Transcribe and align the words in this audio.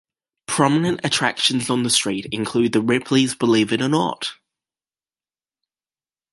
Prominent 0.47 0.99
attractions 1.03 1.69
on 1.69 1.83
the 1.83 1.89
street 1.91 2.25
include 2.31 2.71
the 2.73 2.81
Ripley's 2.81 3.35
Believe 3.35 3.71
It 3.71 3.83
or 3.83 3.87
Not! 3.87 4.33